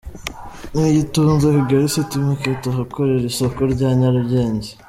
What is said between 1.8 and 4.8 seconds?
City Market ahakorera isoko rya Nyarugenge.